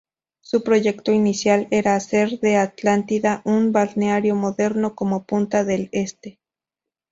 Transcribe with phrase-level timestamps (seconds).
[0.39, 6.39] Su proyecto inicial era hacer de Atlántida un balneario moderno como Punta del Este.